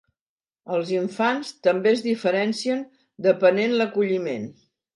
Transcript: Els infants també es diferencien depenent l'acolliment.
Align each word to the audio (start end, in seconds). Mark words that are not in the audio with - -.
Els 0.77 0.93
infants 0.95 1.51
també 1.67 1.93
es 1.97 2.01
diferencien 2.07 2.83
depenent 3.29 3.79
l'acolliment. 3.79 4.53